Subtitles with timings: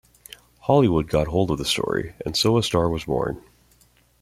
[0.61, 3.39] Hollywood got hold of the story, and so a star was born.